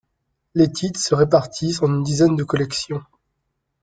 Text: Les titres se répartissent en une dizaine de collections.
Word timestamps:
Les 0.55 0.71
titres 0.71 0.99
se 0.99 1.13
répartissent 1.13 1.83
en 1.83 1.85
une 1.85 2.01
dizaine 2.01 2.35
de 2.35 2.43
collections. 2.43 3.03